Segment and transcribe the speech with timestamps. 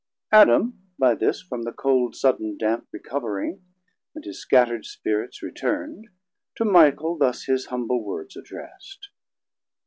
[0.31, 3.63] Adam by this from the cold sudden damp Recovering,
[4.15, 6.05] and his scatterd spirits returnd,
[6.55, 9.09] To Michael thus his humble words addressd.